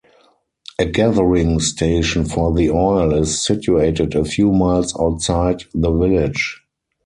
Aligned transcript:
A 0.79 0.85
gathering 0.85 1.59
station 1.59 2.25
for 2.25 2.51
the 2.55 2.71
oil 2.71 3.13
is 3.13 3.39
situated 3.39 4.15
a 4.15 4.25
few 4.25 4.51
miles 4.51 4.95
outside 4.99 5.65
the 5.75 5.91
village. 5.91 6.63